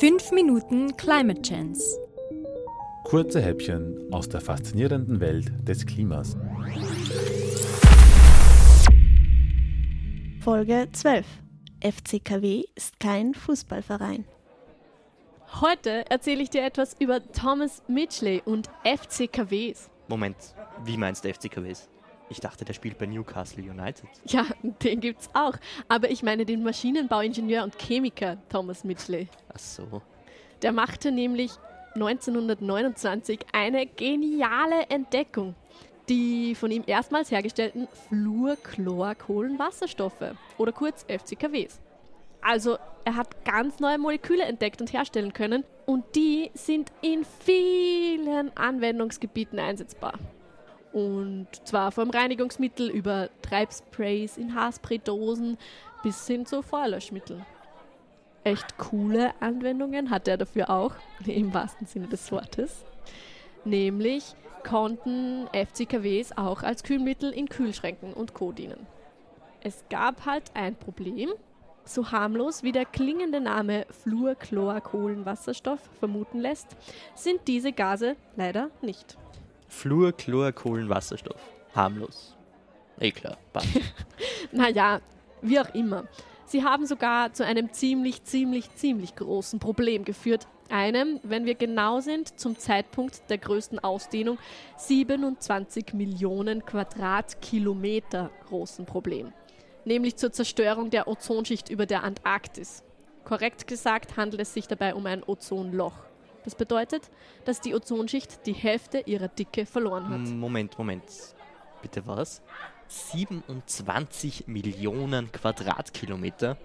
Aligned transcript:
5 0.00 0.32
Minuten 0.32 0.96
Climate 0.96 1.40
Chance. 1.42 2.00
Kurze 3.04 3.40
Häppchen 3.40 4.12
aus 4.12 4.28
der 4.28 4.40
faszinierenden 4.40 5.20
Welt 5.20 5.52
des 5.62 5.86
Klimas. 5.86 6.36
Folge 10.40 10.88
12. 10.90 11.24
FCKW 11.80 12.64
ist 12.74 12.98
kein 12.98 13.34
Fußballverein. 13.34 14.24
Heute 15.60 16.10
erzähle 16.10 16.42
ich 16.42 16.50
dir 16.50 16.64
etwas 16.64 16.96
über 16.98 17.20
Thomas 17.32 17.80
Mitchley 17.86 18.42
und 18.44 18.68
FCKWs. 18.82 19.90
Moment, 20.08 20.36
wie 20.84 20.96
meinst 20.96 21.24
du 21.24 21.32
FCKWs? 21.32 21.88
Ich 22.34 22.40
dachte, 22.40 22.64
der 22.64 22.74
spielt 22.74 22.98
bei 22.98 23.06
Newcastle 23.06 23.62
United. 23.62 24.08
Ja, 24.26 24.44
den 24.82 24.98
gibt's 24.98 25.30
auch. 25.34 25.54
Aber 25.86 26.10
ich 26.10 26.24
meine 26.24 26.44
den 26.44 26.64
Maschinenbauingenieur 26.64 27.62
und 27.62 27.78
Chemiker 27.78 28.38
Thomas 28.48 28.82
Mitchley. 28.82 29.28
Ach 29.54 29.58
so. 29.60 30.02
Der 30.60 30.72
machte 30.72 31.12
nämlich 31.12 31.52
1929 31.94 33.38
eine 33.52 33.86
geniale 33.86 34.88
Entdeckung. 34.88 35.54
Die 36.08 36.56
von 36.56 36.72
ihm 36.72 36.82
erstmals 36.88 37.30
hergestellten 37.30 37.86
Fluorchlorkohlenwasserstoffe 38.08 40.34
oder 40.58 40.72
kurz 40.72 41.04
FCKWs. 41.04 41.78
Also 42.42 42.78
er 43.04 43.14
hat 43.14 43.44
ganz 43.44 43.78
neue 43.78 43.98
Moleküle 43.98 44.42
entdeckt 44.42 44.80
und 44.80 44.92
herstellen 44.92 45.32
können 45.32 45.62
und 45.86 46.16
die 46.16 46.50
sind 46.54 46.90
in 47.00 47.24
vielen 47.44 48.50
Anwendungsgebieten 48.56 49.60
einsetzbar. 49.60 50.14
Und 50.94 51.48
zwar 51.64 51.90
vom 51.90 52.08
Reinigungsmittel 52.08 52.88
über 52.88 53.28
Treibsprays 53.42 54.36
in 54.36 54.54
Haarspraydosen 54.54 55.58
bis 56.04 56.24
hin 56.24 56.46
zu 56.46 56.62
Feuerlöschmitteln. 56.62 57.44
Echt 58.44 58.78
coole 58.78 59.32
Anwendungen 59.40 60.10
hat 60.10 60.28
er 60.28 60.36
dafür 60.36 60.70
auch, 60.70 60.94
im 61.26 61.52
wahrsten 61.52 61.88
Sinne 61.88 62.06
des 62.06 62.30
Wortes. 62.30 62.84
Nämlich 63.64 64.36
konnten 64.62 65.48
FCKWs 65.48 66.38
auch 66.38 66.62
als 66.62 66.84
Kühlmittel 66.84 67.32
in 67.32 67.48
Kühlschränken 67.48 68.14
und 68.14 68.32
Co. 68.32 68.52
dienen. 68.52 68.86
Es 69.62 69.84
gab 69.90 70.24
halt 70.26 70.52
ein 70.54 70.76
Problem. 70.76 71.30
So 71.84 72.12
harmlos 72.12 72.62
wie 72.62 72.72
der 72.72 72.84
klingende 72.84 73.40
Name 73.40 73.84
Fluorchlorkohlenwasserstoff 73.90 75.80
vermuten 75.98 76.38
lässt, 76.38 76.76
sind 77.14 77.40
diese 77.48 77.72
Gase 77.72 78.14
leider 78.36 78.70
nicht. 78.80 79.18
Fluorchlorkohlenwasserstoff. 79.74 81.40
Harmlos. 81.74 82.36
Eh 83.00 83.10
klar, 83.10 83.36
passt. 83.52 83.68
Naja, 84.52 85.00
wie 85.42 85.58
auch 85.58 85.74
immer. 85.74 86.04
Sie 86.46 86.62
haben 86.62 86.86
sogar 86.86 87.32
zu 87.32 87.44
einem 87.44 87.72
ziemlich, 87.72 88.22
ziemlich, 88.24 88.72
ziemlich 88.76 89.16
großen 89.16 89.58
Problem 89.58 90.04
geführt. 90.04 90.46
Einem, 90.70 91.18
wenn 91.22 91.44
wir 91.44 91.54
genau 91.56 92.00
sind, 92.00 92.38
zum 92.38 92.58
Zeitpunkt 92.58 93.28
der 93.28 93.38
größten 93.38 93.78
Ausdehnung 93.80 94.38
27 94.78 95.92
Millionen 95.94 96.64
Quadratkilometer 96.64 98.30
großen 98.48 98.86
Problem. 98.86 99.32
Nämlich 99.84 100.16
zur 100.16 100.32
Zerstörung 100.32 100.90
der 100.90 101.08
Ozonschicht 101.08 101.68
über 101.68 101.86
der 101.86 102.04
Antarktis. 102.04 102.82
Korrekt 103.24 103.66
gesagt 103.66 104.16
handelt 104.16 104.42
es 104.42 104.54
sich 104.54 104.68
dabei 104.68 104.94
um 104.94 105.06
ein 105.06 105.22
Ozonloch. 105.24 105.94
Das 106.44 106.54
bedeutet, 106.54 107.10
dass 107.44 107.60
die 107.60 107.74
Ozonschicht 107.74 108.46
die 108.46 108.52
Hälfte 108.52 109.00
ihrer 109.00 109.28
Dicke 109.28 109.66
verloren 109.66 110.08
hat. 110.08 110.20
Moment, 110.20 110.78
Moment. 110.78 111.02
Bitte 111.82 112.06
was? 112.06 112.40
27 112.88 114.46
Millionen 114.46 115.32
Quadratkilometer. 115.32 116.56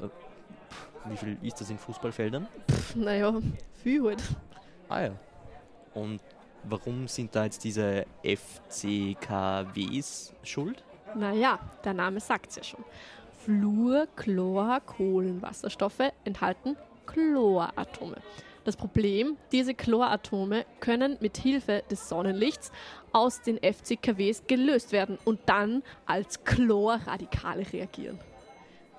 Äh, 0.00 0.08
Wie 1.10 1.16
viel 1.16 1.36
ist 1.42 1.60
das 1.60 1.70
in 1.70 1.78
Fußballfeldern? 1.78 2.46
Naja, 2.94 3.34
viel 3.82 4.04
halt. 4.04 4.22
Ah 4.88 5.00
ja. 5.02 5.10
Und 5.92 6.20
warum 6.64 7.08
sind 7.08 7.34
da 7.34 7.44
jetzt 7.44 7.64
diese 7.64 8.06
FCKWs 8.22 10.32
schuld? 10.42 10.82
Naja, 11.14 11.58
der 11.84 11.94
Name 11.94 12.20
sagt's 12.20 12.56
ja 12.56 12.64
schon. 12.64 12.84
Fluor, 13.44 14.06
Chlor, 14.16 14.80
Kohlenwasserstoffe 14.80 16.12
enthalten 16.24 16.76
Chloratome. 17.06 18.16
Das 18.64 18.76
Problem, 18.76 19.36
diese 19.52 19.74
Chloratome 19.74 20.64
können 20.80 21.18
mit 21.20 21.36
Hilfe 21.36 21.82
des 21.90 22.08
Sonnenlichts 22.08 22.72
aus 23.12 23.42
den 23.42 23.58
FCKWs 23.58 24.46
gelöst 24.46 24.92
werden 24.92 25.18
und 25.26 25.40
dann 25.46 25.82
als 26.06 26.44
Chlorradikale 26.44 27.70
reagieren. 27.72 28.18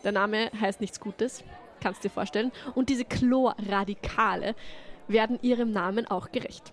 Der 0.03 0.11
Name 0.11 0.51
heißt 0.61 0.81
nichts 0.81 0.99
Gutes, 0.99 1.43
kannst 1.81 2.03
dir 2.03 2.11
vorstellen. 2.11 2.51
Und 2.75 2.89
diese 2.89 3.05
Chlorradikale 3.05 4.55
werden 5.07 5.39
ihrem 5.41 5.71
Namen 5.71 6.05
auch 6.07 6.31
gerecht. 6.31 6.71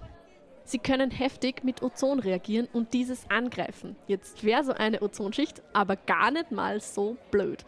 Sie 0.64 0.78
können 0.78 1.10
heftig 1.10 1.64
mit 1.64 1.82
Ozon 1.82 2.20
reagieren 2.20 2.68
und 2.72 2.92
dieses 2.92 3.28
angreifen. 3.30 3.96
Jetzt 4.06 4.44
wäre 4.44 4.64
so 4.64 4.72
eine 4.72 5.02
Ozonschicht 5.02 5.62
aber 5.72 5.96
gar 5.96 6.30
nicht 6.30 6.52
mal 6.52 6.80
so 6.80 7.16
blöd, 7.30 7.64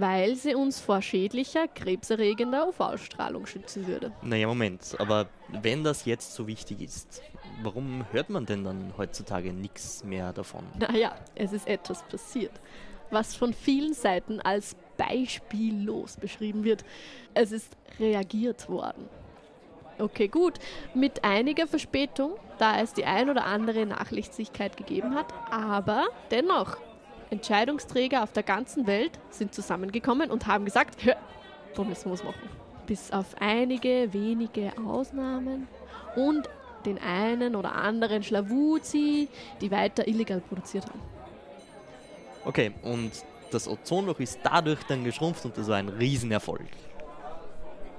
weil 0.00 0.34
sie 0.36 0.54
uns 0.54 0.80
vor 0.80 1.02
schädlicher, 1.02 1.68
krebserregender 1.68 2.68
UV-Strahlung 2.68 3.46
schützen 3.46 3.86
würde. 3.86 4.12
Naja, 4.22 4.46
Moment. 4.46 4.96
Aber 4.98 5.28
wenn 5.48 5.84
das 5.84 6.04
jetzt 6.04 6.34
so 6.34 6.46
wichtig 6.46 6.80
ist, 6.82 7.22
warum 7.62 8.04
hört 8.12 8.30
man 8.30 8.46
denn 8.46 8.64
dann 8.64 8.92
heutzutage 8.96 9.52
nichts 9.52 10.04
mehr 10.04 10.32
davon? 10.32 10.64
Naja, 10.78 11.14
es 11.34 11.52
ist 11.52 11.66
etwas 11.66 12.02
passiert, 12.04 12.52
was 13.10 13.34
von 13.34 13.52
vielen 13.52 13.94
Seiten 13.94 14.40
als 14.40 14.76
beispiellos 14.96 16.16
beschrieben 16.16 16.64
wird. 16.64 16.84
Es 17.34 17.52
ist 17.52 17.76
reagiert 17.98 18.68
worden. 18.68 19.08
Okay, 19.98 20.28
gut, 20.28 20.54
mit 20.94 21.24
einiger 21.24 21.66
Verspätung, 21.66 22.36
da 22.58 22.80
es 22.80 22.92
die 22.92 23.04
ein 23.04 23.30
oder 23.30 23.46
andere 23.46 23.84
Nachlässigkeit 23.84 24.76
gegeben 24.76 25.16
hat, 25.16 25.34
aber 25.50 26.06
dennoch, 26.30 26.76
Entscheidungsträger 27.30 28.22
auf 28.22 28.32
der 28.32 28.42
ganzen 28.42 28.86
Welt 28.86 29.18
sind 29.30 29.54
zusammengekommen 29.54 30.30
und 30.30 30.46
haben 30.46 30.64
gesagt, 30.64 31.04
"Hör, 31.04 31.16
da 31.74 31.84
müssen 31.84 32.06
wir 32.06 32.12
was 32.12 32.24
machen. 32.24 32.48
Bis 32.86 33.12
auf 33.12 33.36
einige 33.40 34.12
wenige 34.12 34.72
Ausnahmen 34.78 35.68
und 36.16 36.48
den 36.84 36.98
einen 36.98 37.54
oder 37.54 37.74
anderen 37.74 38.22
Schlawuzi, 38.22 39.28
die 39.60 39.70
weiter 39.70 40.06
illegal 40.06 40.40
produziert 40.40 40.86
haben. 40.86 41.00
Okay, 42.44 42.72
und 42.82 43.12
das 43.50 43.68
Ozonloch 43.68 44.18
ist 44.20 44.38
dadurch 44.42 44.82
dann 44.84 45.04
geschrumpft 45.04 45.44
und 45.44 45.56
das 45.56 45.68
war 45.68 45.76
ein 45.76 45.88
Riesenerfolg. 45.88 46.66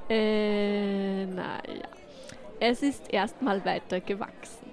Äh, 0.09 1.25
naja. 1.25 1.87
Es 2.59 2.81
ist 2.81 3.11
erstmal 3.13 3.63
weiter 3.63 4.01
gewachsen. 4.01 4.68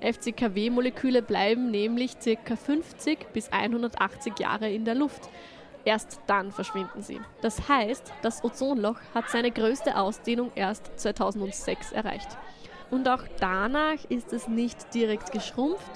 FCKW-Moleküle 0.00 1.22
bleiben 1.22 1.70
nämlich 1.70 2.16
ca. 2.18 2.56
50 2.56 3.32
bis 3.32 3.50
180 3.52 4.38
Jahre 4.38 4.70
in 4.70 4.84
der 4.84 4.94
Luft. 4.94 5.28
Erst 5.84 6.20
dann 6.26 6.50
verschwinden 6.50 7.02
sie. 7.02 7.20
Das 7.42 7.68
heißt, 7.68 8.12
das 8.22 8.42
Ozonloch 8.42 8.98
hat 9.14 9.28
seine 9.28 9.50
größte 9.50 9.96
Ausdehnung 9.96 10.50
erst 10.54 10.98
2006 10.98 11.92
erreicht. 11.92 12.38
Und 12.90 13.08
auch 13.08 13.24
danach 13.40 14.02
ist 14.08 14.32
es 14.32 14.48
nicht 14.48 14.94
direkt 14.94 15.32
geschrumpft. 15.32 15.90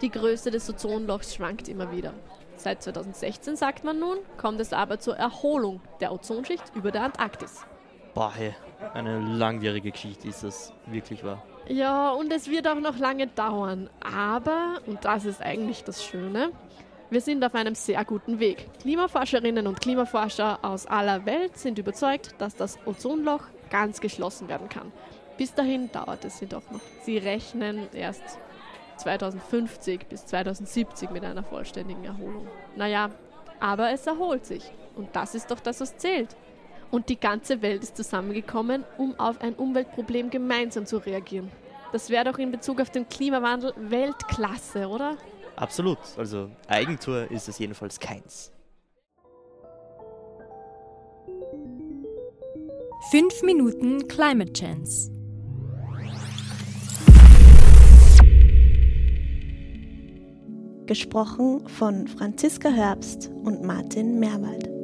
Die 0.00 0.10
Größe 0.10 0.50
des 0.50 0.68
Ozonlochs 0.68 1.34
schwankt 1.34 1.68
immer 1.68 1.92
wieder. 1.92 2.14
Seit 2.56 2.82
2016, 2.82 3.56
sagt 3.56 3.84
man 3.84 4.00
nun, 4.00 4.18
kommt 4.36 4.60
es 4.60 4.72
aber 4.72 4.98
zur 4.98 5.16
Erholung 5.16 5.80
der 6.00 6.12
Ozonschicht 6.12 6.64
über 6.74 6.90
der 6.90 7.02
Antarktis. 7.02 7.64
Boah, 8.18 8.32
eine 8.94 9.20
langwierige 9.20 9.92
Geschichte 9.92 10.26
ist 10.26 10.42
das 10.42 10.72
wirklich 10.86 11.22
wahr. 11.22 11.40
Ja, 11.68 12.10
und 12.10 12.32
es 12.32 12.50
wird 12.50 12.66
auch 12.66 12.80
noch 12.80 12.98
lange 12.98 13.28
dauern. 13.28 13.88
Aber, 14.00 14.80
und 14.86 15.04
das 15.04 15.24
ist 15.24 15.40
eigentlich 15.40 15.84
das 15.84 16.04
Schöne, 16.04 16.50
wir 17.10 17.20
sind 17.20 17.44
auf 17.44 17.54
einem 17.54 17.76
sehr 17.76 18.04
guten 18.04 18.40
Weg. 18.40 18.68
Klimaforscherinnen 18.80 19.68
und 19.68 19.80
Klimaforscher 19.80 20.58
aus 20.62 20.86
aller 20.86 21.26
Welt 21.26 21.56
sind 21.58 21.78
überzeugt, 21.78 22.34
dass 22.38 22.56
das 22.56 22.76
Ozonloch 22.86 23.44
ganz 23.70 24.00
geschlossen 24.00 24.48
werden 24.48 24.68
kann. 24.68 24.90
Bis 25.36 25.54
dahin 25.54 25.88
dauert 25.92 26.24
es 26.24 26.40
jedoch 26.40 26.68
noch. 26.72 26.80
Sie 27.02 27.18
rechnen 27.18 27.86
erst 27.92 28.40
2050 28.96 30.08
bis 30.08 30.26
2070 30.26 31.10
mit 31.10 31.24
einer 31.24 31.44
vollständigen 31.44 32.04
Erholung. 32.04 32.48
Naja, 32.74 33.10
aber 33.60 33.92
es 33.92 34.04
erholt 34.08 34.44
sich. 34.44 34.64
Und 34.96 35.14
das 35.14 35.36
ist 35.36 35.52
doch 35.52 35.60
das, 35.60 35.80
was 35.80 35.96
zählt. 35.98 36.34
Und 36.90 37.08
die 37.08 37.20
ganze 37.20 37.60
Welt 37.60 37.82
ist 37.82 37.96
zusammengekommen, 37.96 38.84
um 38.96 39.18
auf 39.20 39.40
ein 39.40 39.54
Umweltproblem 39.54 40.30
gemeinsam 40.30 40.86
zu 40.86 40.98
reagieren. 40.98 41.50
Das 41.92 42.10
wäre 42.10 42.24
doch 42.24 42.38
in 42.38 42.50
Bezug 42.50 42.80
auf 42.80 42.90
den 42.90 43.08
Klimawandel 43.08 43.72
Weltklasse, 43.76 44.88
oder? 44.88 45.16
Absolut. 45.56 45.98
Also 46.16 46.50
Eigentor 46.66 47.30
ist 47.30 47.48
es 47.48 47.58
jedenfalls 47.58 47.98
keins. 47.98 48.52
5 53.10 53.42
Minuten 53.42 54.06
Climate 54.08 54.52
Chance. 54.52 55.10
Gesprochen 60.86 61.68
von 61.68 62.08
Franziska 62.08 62.70
Herbst 62.70 63.30
und 63.44 63.62
Martin 63.62 64.18
Meerwald. 64.18 64.77